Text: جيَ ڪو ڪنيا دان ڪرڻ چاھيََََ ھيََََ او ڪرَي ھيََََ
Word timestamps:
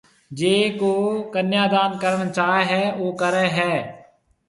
جيَ 0.37 0.53
ڪو 0.79 0.91
ڪنيا 1.35 1.63
دان 1.73 1.89
ڪرڻ 2.01 2.19
چاھيََََ 2.37 2.59
ھيََََ 2.71 2.81
او 2.97 3.05
ڪرَي 3.21 3.47
ھيََََ 3.57 3.73